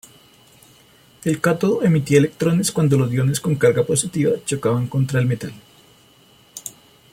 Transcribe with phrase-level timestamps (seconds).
[1.25, 5.53] El cátodo emitía electrones cuando los iones con carga positiva chocaban contra el metal.